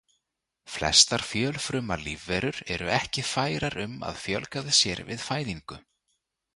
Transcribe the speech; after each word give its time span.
Flestar 0.75 1.23
fjölfruma 1.31 1.95
lífverur 2.05 2.57
eru 2.77 2.87
ekki 2.97 3.23
færar 3.35 3.75
um 3.87 3.95
að 4.11 4.17
fjölgað 4.27 4.75
sér 4.83 5.07
við 5.13 5.27
fæðingu. 5.31 5.85